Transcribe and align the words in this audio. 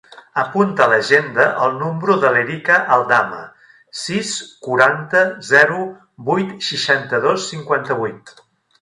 Apunta 0.43 0.85
a 0.85 0.89
l'agenda 0.93 1.45
el 1.65 1.75
número 1.81 2.15
de 2.23 2.31
l'Erica 2.37 2.79
Aldama: 2.97 3.43
sis, 4.07 4.33
quaranta, 4.69 5.25
zero, 5.53 5.87
vuit, 6.33 6.61
seixanta-dos, 6.73 7.51
cinquanta-vuit. 7.55 8.39